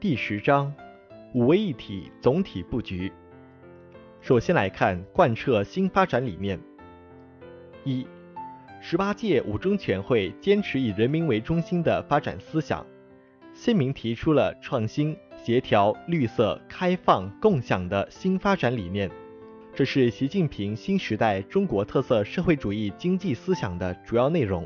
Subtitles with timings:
[0.00, 0.72] 第十章
[1.34, 3.12] 五位一体总体布局。
[4.20, 6.56] 首先来看贯彻新发展理念。
[7.82, 8.06] 一，
[8.80, 12.86] 十八届五中全会坚持以人民为中心的发展思想，
[13.52, 19.10] 鲜明提出了创新、协调、绿色、开放、共享的新发展理念。
[19.74, 24.64] 这是习近平新时代中国特色社会主义经济思想的主要内容。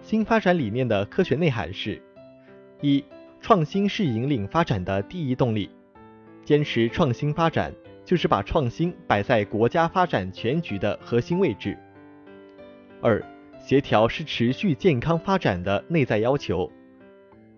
[0.00, 2.00] 新发展理念的科学内涵是：
[2.82, 3.02] 一、
[3.40, 5.70] 创新是引领发展的第一动力，
[6.44, 7.72] 坚持创新发展，
[8.04, 11.76] 就是把创新摆在国家发展全局的核心位置；
[13.00, 13.24] 二、
[13.60, 16.68] 协调是持续健康发展的内在要求，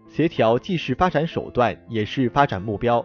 [0.07, 3.05] 协调既是发展手段，也是发展目标。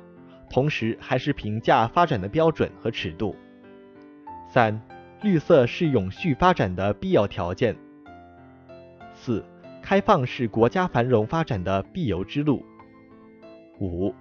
[0.50, 3.34] 同时，还是评价发展的标准和尺度。
[4.52, 4.82] 三、
[5.22, 7.74] 绿色是永续发展的必要条件。
[9.14, 9.46] 四、
[9.90, 12.64] 开放是国家繁荣发展的必由之路。
[13.80, 14.14] 五、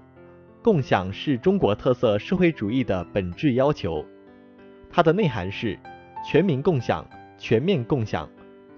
[0.63, 4.03] 共享是中国特色社会主义的本质要求。
[4.89, 5.79] 它的内涵是
[6.25, 7.07] 全民共享、
[7.37, 8.27] 全面共享、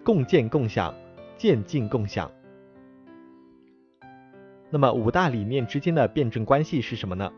[0.02, 0.92] 共建共享、
[1.36, 2.28] 渐进共享。
[4.68, 7.32] 那么五大理念之间的辩证关系是什么呢？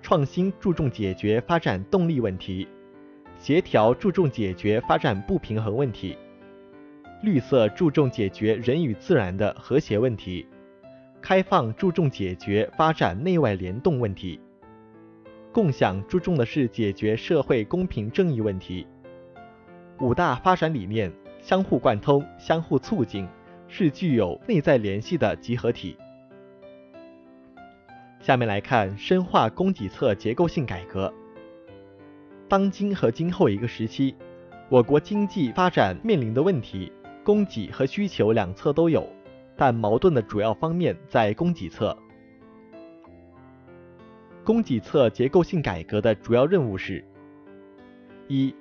[0.00, 2.66] 创新注重解决发展动力问题，
[3.36, 6.16] 协调注重解决发展不平衡问题，
[7.22, 10.46] 绿色注重解决人与自然的和谐问题，
[11.20, 14.38] 开放注重解决发展内外联动问题，
[15.52, 18.86] 共享注重的是解决社会公平正义问题。
[20.00, 23.26] 五大发展理念相互贯通、相互促进，
[23.66, 25.96] 是具有内在联系的集合体。
[28.20, 31.12] 下面来看深化供给侧结构性改革。
[32.48, 34.14] 当今和今后一个时期，
[34.68, 36.92] 我国经济发展面临的问题，
[37.26, 39.04] 供给和需求两侧都有，
[39.56, 41.98] 但矛盾的主要方面在供给侧。
[44.44, 47.04] 供给侧结构性改革的主要任务是：
[48.28, 48.54] 一、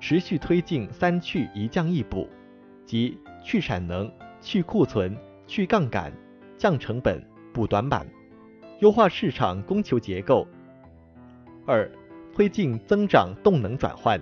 [0.00, 2.26] 持续推进“三去一降一补”，
[2.86, 4.10] 即去产能、
[4.40, 5.14] 去库存、
[5.46, 6.10] 去杠杆、
[6.56, 7.22] 降成本、
[7.52, 8.06] 补短板。
[8.78, 10.48] 优化市场供求结构。
[11.66, 11.86] 二、
[12.34, 14.18] 推进增长动能转换，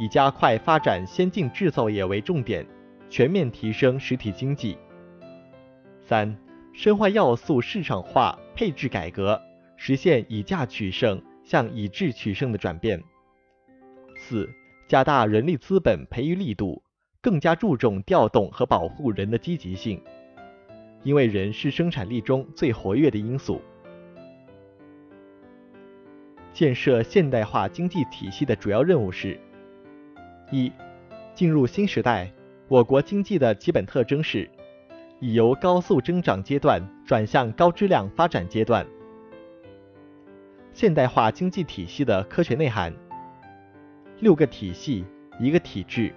[0.00, 2.66] 以加快发展先进制造业为重点，
[3.12, 4.78] 全面提升实体经济。
[6.00, 6.34] 三、
[6.72, 9.38] 深化要素市场化配置改革，
[9.76, 12.98] 实现以价取胜向以质取胜的转变。
[14.16, 14.48] 四、
[14.88, 16.82] 加大人力资本培育力度，
[17.20, 20.02] 更加注重调动和保护人的积极性，
[21.02, 23.60] 因为人是生产力中最活跃的因素。
[26.54, 29.38] 建设现代化经济体系的主要任务是：
[30.50, 30.72] 一、
[31.34, 32.32] 进入新时代，
[32.72, 34.48] 我国经济的基本特征是，
[35.20, 38.86] 已由高速增长阶段转向高质量发展阶段。
[40.72, 42.90] 现代化经济体系的科学内涵：
[44.20, 45.04] 六个体系，
[45.38, 46.14] 一个体制，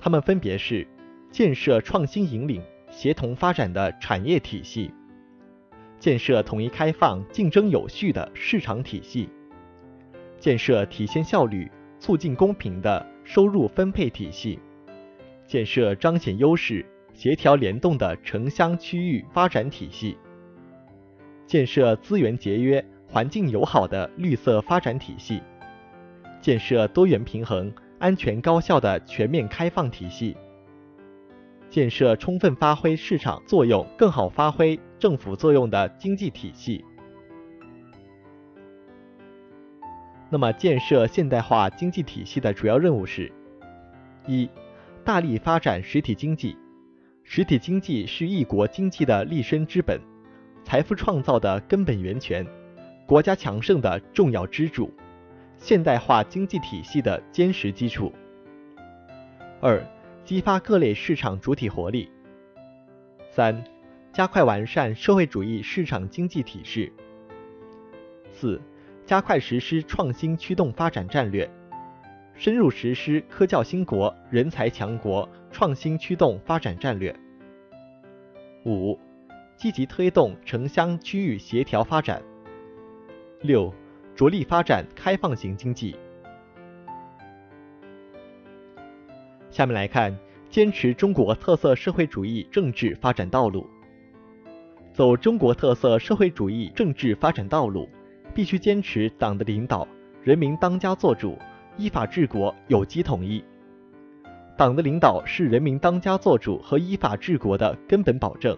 [0.00, 0.84] 它们分别是：
[1.30, 2.60] 建设创新引领、
[2.90, 4.92] 协同发展的产业体系。
[6.00, 9.28] 建设统一开放、竞争有序的市场体系，
[10.36, 11.70] 建设体现效率、
[12.00, 14.58] 促进公平的收入分配体系，
[15.46, 20.16] 建设彰显优势、协调联动的城乡区域发展体系，
[21.46, 25.42] 建设资源节约、环境友好的绿色发展体系，
[26.40, 30.36] 建设多元平衡、安全高效的全面开放体系。
[31.70, 36.84] 建设充分发挥市场作用、更好发挥政府作用的经济体系。
[40.30, 43.30] 那么，建设现代化经济体系的主要任务是：
[44.26, 44.48] 一、
[45.04, 46.56] 大力发展实体经济。
[47.22, 50.00] 实体经济是一国经济的立身之本，
[50.64, 52.44] 财富创造的根本源泉，
[53.06, 54.90] 国家强盛的重要支柱，
[55.56, 58.12] 现代化经济体系的坚实基础。
[59.60, 59.82] 二、
[60.24, 62.10] 激发各类市场主体活力。
[63.30, 63.62] 三、
[64.12, 66.92] 加快完善社会主义市场经济体制。
[68.30, 68.60] 四、
[69.06, 71.50] 加快实施创新驱动发展战略，
[72.36, 77.14] 深入实施科教兴国、人才强国创新驱动发展战略。
[78.66, 78.98] 五、
[79.56, 82.20] 积极推动城乡区域协调发展。
[83.42, 83.72] 六、
[84.16, 85.94] 着力发展开放型经济。
[89.50, 90.16] 下面来看，
[90.50, 93.64] 坚持中国特色社会主义政治发展道路。
[94.92, 97.88] 走中国特色社会主义政治发展道路，
[98.34, 99.86] 必须坚持党的领导，
[100.22, 101.38] 人民当家作主，
[101.76, 103.42] 依法治国，有机统一。
[104.56, 108.56] 党的领导是人民当家作主和依法治国的根本保证。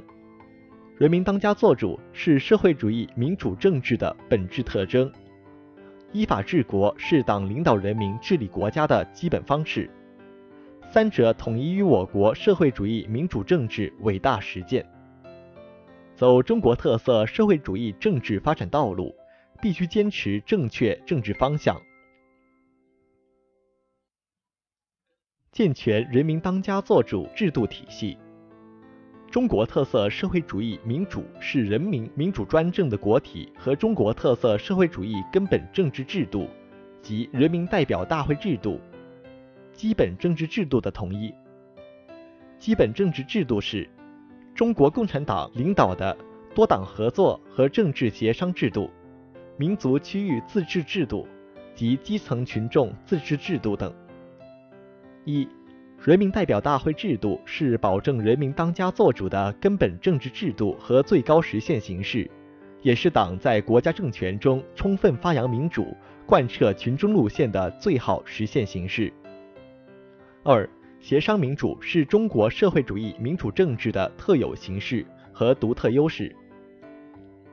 [0.99, 5.11] 人民当家作主是社会主义民主政治的本质特征，
[6.13, 9.91] 依法治国是党领导人民治理国家的基本方式，
[10.91, 14.85] 三者统一于我国社会主义民主政治伟大实践。
[16.15, 19.15] 走中国特色社会主义政治发展道路，
[19.63, 21.81] 必须坚持正确政治方向，
[25.57, 28.19] 健全人民当家作主制度体系。
[29.31, 36.47] 中国特色社会主义民主是人民民主专政的国体和中国特色社会主义根本政治制度
[37.01, 38.79] 及人民代表大会制度、
[39.73, 41.33] 基本政治制度的统一。
[42.59, 43.89] 基本政治制度是
[44.55, 46.15] 中国共产党领导的
[46.55, 48.91] 多党合作和政治协商制度、
[49.57, 51.27] 民族区域自治制度
[51.75, 53.91] 及基层群众自治制度等。
[55.27, 55.49] 一
[56.05, 62.31] 人民代表大会制度是保证人民当家作主的根本政治制度和最高实现形式，
[62.81, 65.97] 也是党在国家政权中充分发扬民主、
[66.27, 69.13] 贯彻群众路线的最好实现形式。
[70.45, 70.69] 二、
[71.01, 76.33] 协商民主是中国社会主义民主政治的特有形式和独特优势。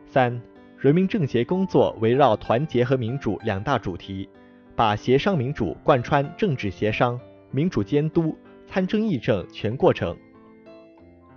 [0.05, 0.39] 三、
[0.77, 4.29] 人民政协工作围绕团结和民主两大主题，
[4.75, 7.19] 把协商民主贯穿政治协商。
[7.55, 8.35] 民主监督、
[8.65, 10.17] 参政议政全过程。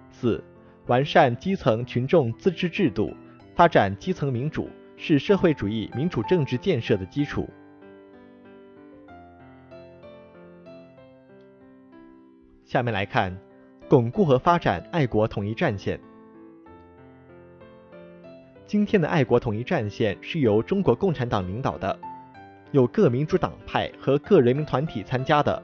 [0.09, 0.43] 四、
[0.87, 3.15] 完善基层群众自治制度，
[3.55, 7.47] 发展基层民主，是社会主义民主政治建设的基础。
[12.65, 13.37] 下面来看，
[13.87, 16.01] 巩固和发展爱国统一战线。
[18.65, 21.99] 今天的爱国统一战线是由中国共产党领导的，
[22.73, 25.63] 有各民主党派和各人民团体参加的。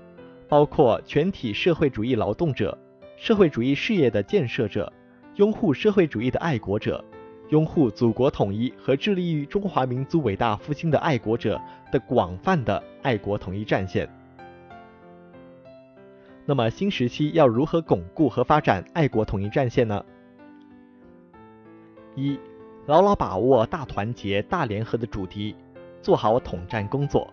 [0.53, 2.77] 包括全体社会主义劳动者、
[3.17, 4.93] 社会主义事业的建设者、
[5.37, 7.03] 拥护社会主义的爱国者、
[7.49, 11.59] 拥护祖国统一和致力于中华民族伟大复兴的爱国者
[11.91, 14.07] 的广泛的爱国统一战线。
[16.45, 20.05] 那么，新时期要如何巩固和发展爱国统一战线呢？
[22.15, 22.39] 一、
[22.85, 25.57] 牢牢把握大团结、大联合的主题，
[26.03, 27.33] 做好统战工作。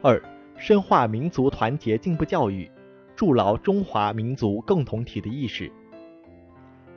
[0.00, 0.18] 二、
[0.56, 2.70] 深化民族团结进步教育，
[3.14, 5.70] 筑牢中华民族共同体的意识。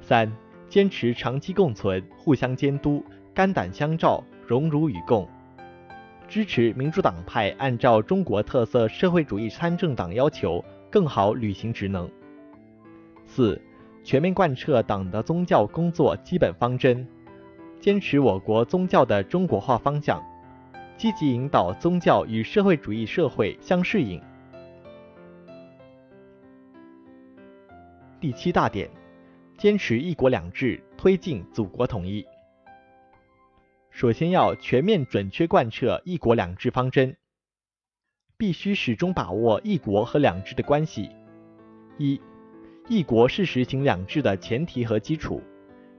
[0.02, 0.32] 三、
[0.70, 3.04] 坚持长期共存、互相监督、
[3.34, 5.28] 肝胆相照、荣辱与共，
[6.28, 12.10] 支持民主党派按照中国特色社会主义参政党要求，更好履行职能。
[13.26, 13.62] 四、
[14.04, 17.06] 全面贯彻党的宗教工作基本方针，
[17.80, 20.24] 坚持我国宗教的中国化方向。
[21.00, 24.22] 积极引导宗教与社会主义社会相适应。
[28.20, 28.90] 第七大点，
[29.58, 32.28] 坚持一国两制，推进祖国统一。
[33.92, 37.16] 首先要全面准确贯彻一国两制方针，
[38.36, 41.10] 必须始终把握一国和两制的关系。
[41.98, 42.20] 一，
[42.90, 45.42] 一国是实行两制的前提和基础，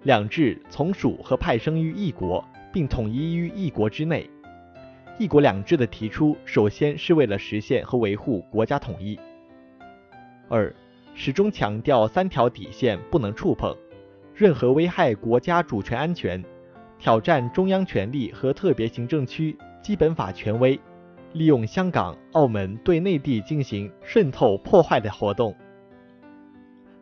[0.02, 4.28] 两制从属和派生于一国，并统一于一国之内。
[5.20, 9.20] 一国两制的提出，首先是为了实现和维护国家统一。
[10.48, 10.74] 二，
[11.14, 13.76] 始终强调三条底线不能触碰，
[14.34, 16.42] 任何危害国家主权安全、
[16.98, 20.80] 挑战中央权力和特别行政区基本法权威、
[21.34, 25.54] 利用香港、澳门对内地进行渗透破坏的活动。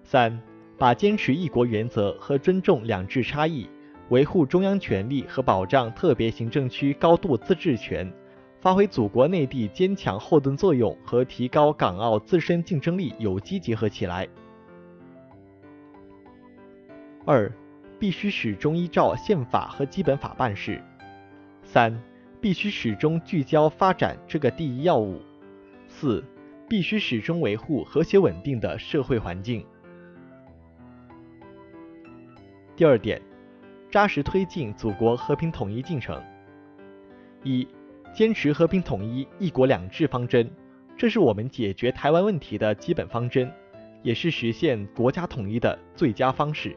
[0.03, 0.37] 三，
[0.77, 3.71] 把坚持一国原则和尊重两制差异。
[4.11, 8.11] 维护中央权力和保障特别行政区高度自治权，
[8.59, 14.27] 发挥祖国内地坚强后盾作用和提高港澳自身竞争力有机结合起来。
[17.27, 17.53] 二，
[17.99, 20.83] 必须始终依照宪法和基本法办事。
[21.63, 21.95] 三，
[22.41, 25.21] 必须始终聚焦发展这个第一要务。
[25.87, 26.25] 四，
[26.67, 29.63] 必须始终维护和谐稳定的社会环境。
[32.75, 33.28] 第二点。
[33.91, 36.23] 扎实推进祖国和平统一进程。
[37.43, 37.67] 一、
[38.13, 40.51] 坚持和平统一、一国两制方针，
[40.97, 43.51] 这是我们解决台湾问题的基本方针，
[44.03, 46.77] 也是实现国家统一的最佳方式。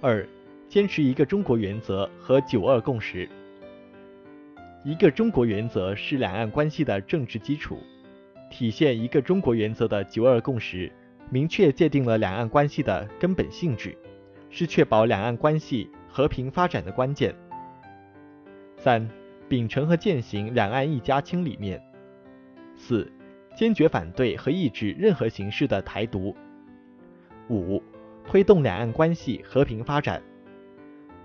[0.00, 0.26] 二、
[0.68, 3.28] 坚持一个中国原则和九二共识。
[4.84, 7.78] 一个中国原则是两岸关系的政治基础，
[8.50, 10.92] 体现一个中国原则的九二共识，
[11.30, 13.96] 明确界定了两岸关系的根本性质。
[14.56, 17.34] 是确保两岸关系和平发展的关键。
[18.76, 19.10] 三、
[19.48, 21.82] 秉承和践行两岸一家亲理念。
[22.76, 23.10] 四、
[23.56, 26.32] 坚决反对和抑制任何形式的台独。
[27.50, 27.82] 五、
[28.24, 30.22] 推动两岸关系和平发展。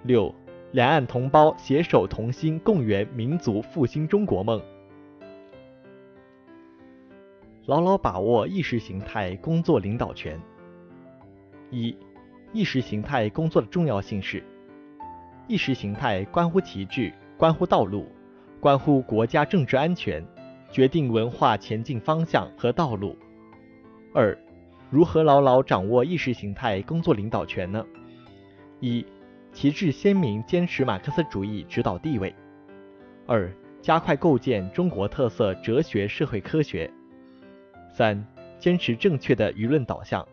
[0.02, 0.34] 六，
[0.72, 4.60] 两岸同胞携手同心，共圆民族复兴中国梦。
[7.68, 10.42] 牢牢把握意识形态工作领导权。
[11.70, 11.96] 一，
[12.51, 14.44] 意识形态工作的重要性是：
[15.48, 18.08] 意识形态关乎旗帜，关乎道路，
[18.60, 20.25] 关乎国家政治安全，
[20.72, 23.15] 决定文化前进方向和道路。
[24.13, 24.36] 二，
[24.89, 27.86] 如何牢牢掌握意识形态工作领导权呢？
[28.79, 29.06] 一，
[29.53, 32.34] 旗帜鲜明，坚持马克思主义指导地位。
[33.27, 36.91] 二，加快构建中国特色哲学社会科学。
[37.91, 38.25] 三、
[38.58, 40.27] 坚持正确的舆论导向。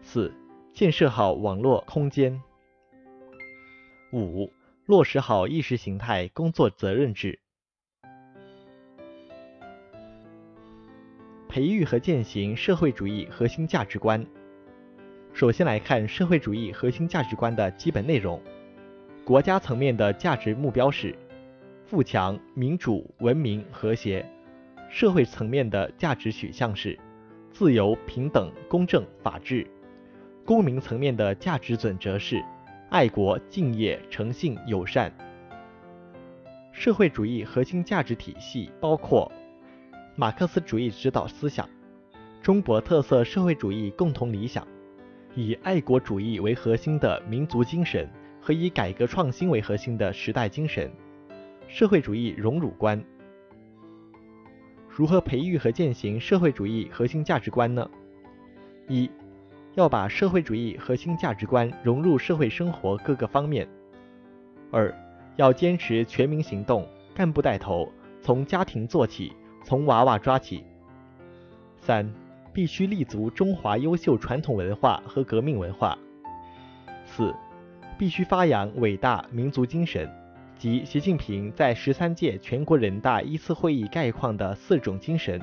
[0.00, 0.32] 四、
[0.72, 2.40] 建设好网络空间。
[4.12, 4.50] 五、
[4.86, 7.38] 落实好意识形态工作责任制。
[11.48, 14.24] 培育和践行社会主义核心价值观。
[15.34, 18.40] 首先来看社会主义核心价值观的基本内容。
[19.24, 21.14] 国家层面的价值目标是
[21.86, 24.26] 富强、民主、文明、和谐。
[24.92, 26.98] 社会层面的价值取向是
[27.50, 29.66] 自由、平等、公正、法治；
[30.44, 32.42] 公民层面的价值准则是
[32.90, 35.12] 爱国、敬业、诚信、友善。
[36.72, 39.30] 社会主义核心价值体系包括
[40.16, 41.68] 马克思主义指导思想、
[42.42, 44.66] 中国特色社会主义共同理想、
[45.34, 48.08] 以爱国主义为核心的民族精神
[48.40, 50.90] 和以改革创新为核心的时代精神、
[51.68, 53.02] 社会主义荣辱观。
[54.88, 57.88] 如何培育和践行社会主义核心价值观呢？
[58.88, 59.10] 一，
[59.74, 63.66] 要把社会主义核心价值观融入社会生活各个方面。
[64.70, 64.94] 二，
[65.36, 69.32] 要坚持全民行动，干部带头，从家庭做起，
[69.64, 70.64] 从娃娃抓起。
[71.78, 72.08] 三，
[72.52, 75.96] 必须立足中华优秀传统文化和革命文化。
[77.04, 77.34] 四，
[77.98, 80.08] 必须发扬伟大民族精神。
[80.58, 85.42] 及习近平在十三届全国人大一次会议概况的四种精神：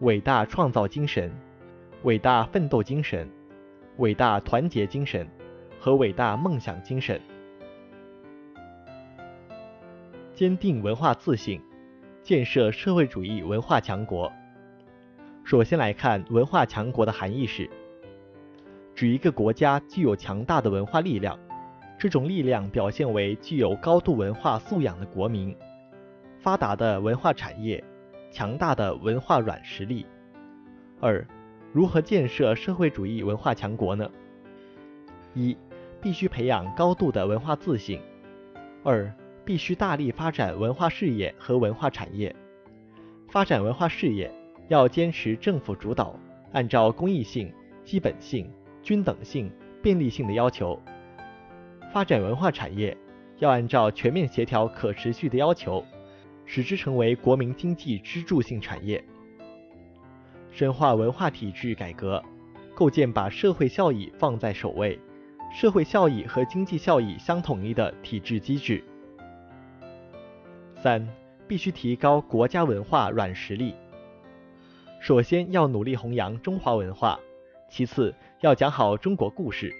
[0.00, 1.32] 伟大创造精神、
[2.04, 3.28] 伟大奋斗精神、
[3.96, 5.28] 伟大团结精神
[5.80, 7.20] 和伟大梦想精神。
[10.32, 11.60] 坚定文化自信，
[12.22, 14.32] 建设社会主义文化强国。
[15.42, 17.68] 首先来看文化强国的含义是：
[18.94, 21.36] 指一个国家具有强大的文化力量。
[21.98, 25.56] 这种力量表现为具有高度文化素养的国民、
[26.38, 27.82] 发达的文化产业、
[28.30, 30.06] 强大的文化软实力。
[31.00, 31.26] 二、
[31.72, 34.10] 如何建设社会主义文化强国呢？
[35.34, 35.56] 一、
[36.00, 38.00] 必须培养高度的文化自信；
[38.82, 39.12] 二、
[39.44, 42.34] 必须大力发展文化事业和文化产业。
[43.28, 44.32] 发展文化事业
[44.68, 46.18] 要坚持政府主导，
[46.52, 47.52] 按照公益性、
[47.84, 48.50] 基本性、
[48.82, 50.80] 均等性、便利性的要求。
[51.92, 52.96] 发展文化产业
[53.38, 55.84] 要按照全面协调、可持续的要求，
[56.46, 59.04] 使之成为国民经济支柱性产业。
[60.50, 62.22] 深化文化体制改革，
[62.74, 64.98] 构建把社会效益放在首位、
[65.52, 68.82] 社会效益和经济效益相统一的体制机制。
[70.74, 71.06] 三、
[71.46, 73.74] 必须提高国家文化软实力。
[75.00, 77.18] 首先要努力弘扬中华文化，
[77.70, 79.74] 其次要讲好中国故事，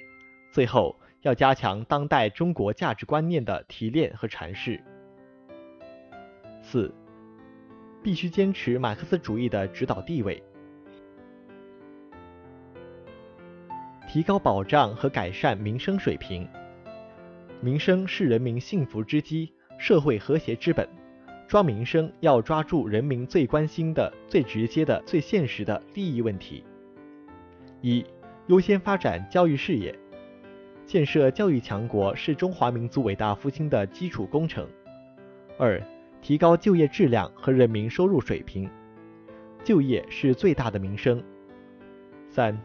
[0.53, 0.95] 最后。
[1.23, 4.81] 要加强当代中国价值观念的提炼和阐释。
[6.63, 6.95] 四，
[8.05, 10.41] 必须坚持马克思主义的指导地位，
[14.09, 16.49] 提高保障和改善民生水平。
[17.61, 20.89] 民生是人民幸福之基，社会和谐之本。
[21.47, 26.65] 抓民生，要抓住人民最关心的、最直接的、最现实的利益问题。
[27.83, 28.05] 一，
[28.47, 29.95] 优先发展教育事业。
[30.87, 34.67] 建设教育强国是中华民族伟大复兴的基础工程。
[35.59, 35.83] 二、
[36.23, 38.71] 提高就业质量和人民收入水平，
[39.63, 41.23] 就业是最大的民生。
[42.31, 42.59] 三、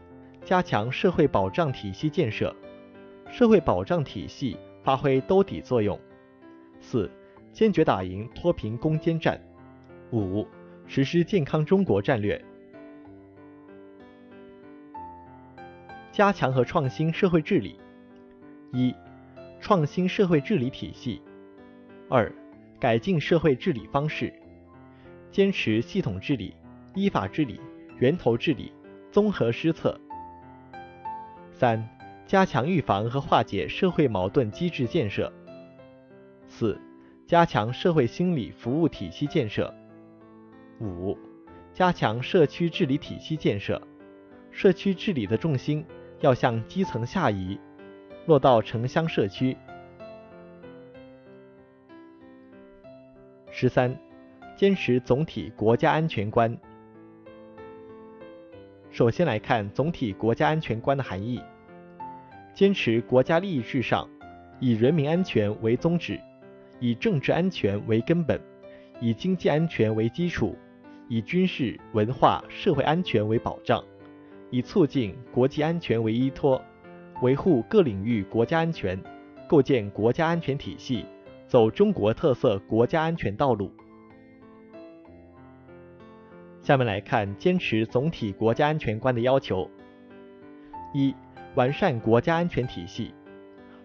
[0.44, 2.54] 加强社会保障体系建设，
[3.32, 5.98] 社会保障体系发挥兜底作用。
[6.80, 7.10] 四、
[7.54, 9.42] 坚决打赢脱贫攻坚战。
[10.12, 10.46] 五、
[10.86, 12.40] 实施健康中国战略，
[16.12, 17.80] 加强和创新社会治理。
[18.74, 18.94] 一、
[19.62, 21.22] 创新社会治理体系；
[22.10, 22.30] 二、
[22.80, 24.32] 改进社会治理方式，
[25.32, 26.54] 坚持系统治理、
[26.94, 27.62] 依法治理、
[27.98, 28.74] 源头治理、
[29.10, 29.98] 综合施策；
[31.54, 31.88] 三、
[32.26, 35.32] 加强预防和化解社会矛盾机制建设；
[36.48, 36.78] 四、
[37.26, 39.74] 加强社会心理服务体系建设；
[40.82, 41.18] 五、
[41.72, 43.82] 加强社区治理体系建设。
[44.52, 45.86] 社区治理的重心。
[46.24, 47.60] 要向基层下移，
[48.28, 49.58] 落到城乡社区。
[53.52, 53.94] 十三，
[54.56, 56.58] 坚持总体国家安全观。
[58.94, 61.42] 首先来看总体国家安全观的含义：
[62.54, 64.08] 坚持国家利益至上，
[64.60, 66.20] 以人民安全为宗旨，
[66.80, 68.40] 以政治安全为根本，
[69.02, 70.56] 以经济安全为基础，
[71.10, 73.84] 以军事、文化、社会安全为保障。
[74.52, 76.62] 以促进国际安全为依托，
[77.24, 78.96] 维护各领域国家安全，
[79.48, 81.04] 构建国家安全体系，
[81.48, 83.72] 走中国特色国家安全道路。
[86.64, 89.70] 下面来看坚持总体国家安全观的要求：
[90.94, 91.14] 一、
[91.56, 93.14] 完善国家安全体系，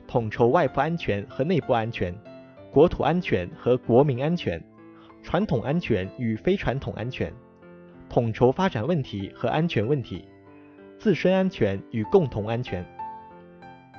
[0.07, 2.15] 统筹外部安全和内部安全，
[2.71, 4.63] 国土安全和国民安全，
[5.25, 7.33] 传统安全与非传统安全，
[8.09, 10.25] 统筹发展问题和安全问题。
[10.99, 12.85] 自身安全与共同安全。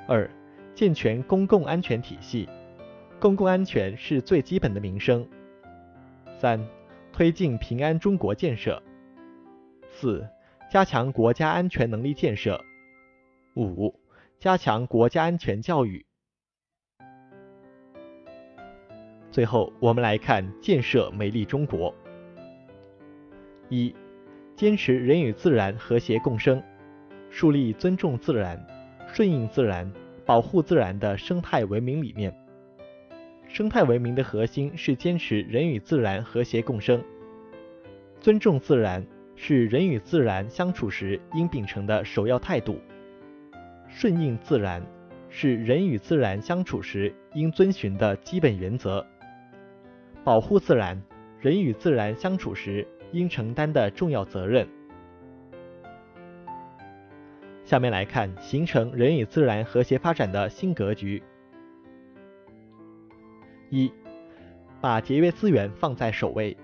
[0.07, 0.29] 二、
[0.73, 2.47] 健全公共安全体系，
[3.19, 5.27] 公共安全是最基本的民生。
[6.37, 6.65] 三、
[7.19, 8.81] 推进平安中国建设。
[9.89, 10.25] 四、
[10.71, 12.57] 加强国家安全能力建设。
[13.57, 13.93] 五、
[14.37, 16.05] 加强国家安全教育。
[19.29, 21.93] 最后，我们来看建设美丽中国。
[23.67, 23.93] 一、
[24.55, 26.63] 坚持人与自然和谐共生。
[27.29, 28.65] 树立尊重自然、
[29.09, 29.91] 顺应自然、
[30.25, 32.33] 保护自然的生态文明理念。
[33.49, 37.03] 生态文明的核心是坚持人与自然和谐共生。
[38.21, 39.03] 尊重自然
[39.35, 42.79] 是人与自然相处时应秉承的首要态度。
[43.87, 44.85] 顺应自然
[45.29, 49.03] 是人与自然相处时应遵循的基本原则。
[50.23, 51.01] 保护自然，
[51.41, 54.67] 人与自然相处时应承担的重要责任。
[57.63, 61.21] 下面来看形成人与自然和谐发展的新格局：
[63.69, 63.91] 一、
[64.81, 66.55] 把节约资源放在首位；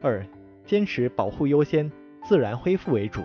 [0.00, 0.26] 二、
[0.64, 1.90] 坚持保护优先、
[2.24, 3.22] 自然恢复为主；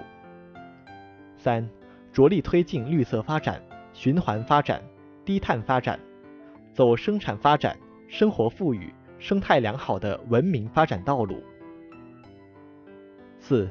[1.36, 1.68] 三、
[2.12, 3.62] 着力推进绿色发展、
[3.94, 4.82] 循环发展、
[5.26, 6.00] 低碳发展，
[6.74, 11.36] 走生产发展、生活富裕、生态良好的文明发展道路；
[13.40, 13.70] 四。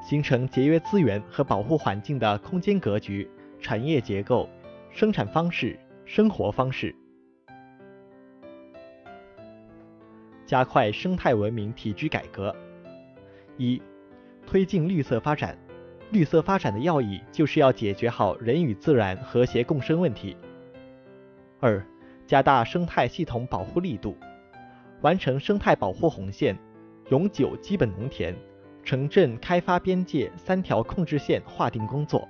[0.00, 3.28] 形成节约资源和保护环境的空间格局、
[3.60, 4.48] 产业结构、
[4.90, 6.94] 生产方式、生活方式，
[10.48, 12.56] 加快生态文明体制改革。
[13.58, 13.82] 一、
[14.46, 15.56] 推进绿色发展。
[16.10, 20.34] 绿色发展的要义就是要解决好人与自然和谐共生问题。
[21.60, 21.84] 二、
[22.26, 24.16] 加大生态系统保护力度，
[25.02, 26.56] 完成生态保护红线、
[27.10, 28.34] 永久基本农田。
[28.82, 32.26] 城镇开发边界三条控制线划定工作。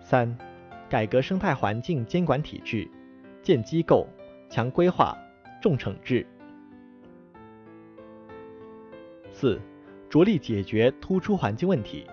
[0.00, 0.34] 三、
[0.88, 2.88] 改革生态环境监管体制，
[3.42, 4.06] 建机构，
[4.48, 5.14] 强规划，
[5.64, 6.26] 重惩治。
[9.30, 9.58] 四、
[10.10, 12.04] 着力解决突出环境问题。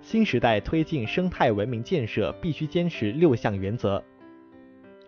[0.00, 4.02] 新时代推进生态文明建设必须坚持六项原则：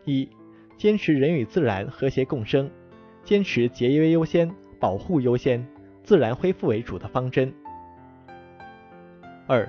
[0.05, 0.29] 一、
[0.77, 2.71] 坚持人与自然和谐共生，
[3.25, 5.67] 坚持节约优先、保护优先。
[6.03, 7.51] 自然恢复为主的方针。
[9.47, 9.67] 二，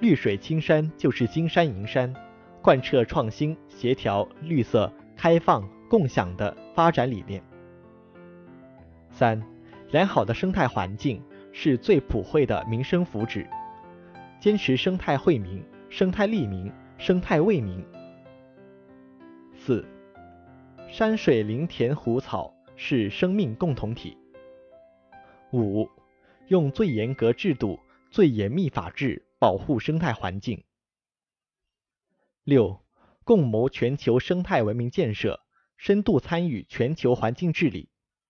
[0.00, 2.14] 绿水青山就是金山银山，
[2.60, 7.42] 贯彻创新、协调、绿色、开放、共享的发展理念。
[9.10, 9.42] 三，
[9.92, 13.48] 良好的生态环境是最普惠的民生福祉，
[14.38, 17.82] 坚持生态惠民、生态利民、生态为民。
[19.54, 19.88] 四，
[20.86, 24.14] 山水林田湖草是生命共同体。
[25.54, 25.88] 五，
[26.48, 30.62] 用最严格制度、最严密法治保护生态环境。
[32.44, 32.78] 六，
[33.24, 35.40] 共谋全球生态文明建设，
[35.76, 37.88] 深度参与全球环境治理。